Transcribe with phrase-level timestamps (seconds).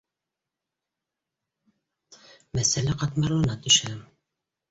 [2.59, 3.93] Мәсьәлә ҡатмарлана төшә